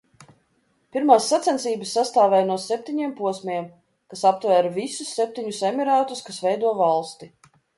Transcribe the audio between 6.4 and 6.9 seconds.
veido